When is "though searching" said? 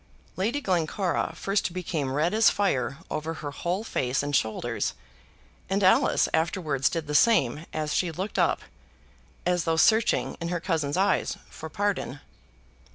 9.65-10.35